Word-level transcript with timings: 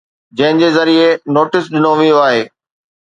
جنهن 0.37 0.57
جي 0.61 0.69
ذريعي 0.77 1.11
نوٽيس 1.35 1.63
ڏنو 1.75 1.93
ويو 2.01 2.17
آهي 2.27 2.41